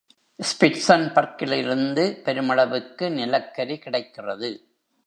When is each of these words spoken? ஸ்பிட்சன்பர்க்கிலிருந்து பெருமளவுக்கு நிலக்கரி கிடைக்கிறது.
ஸ்பிட்சன்பர்க்கிலிருந்து 0.39 2.03
பெருமளவுக்கு 2.25 3.11
நிலக்கரி 3.11 3.77
கிடைக்கிறது. 3.77 4.51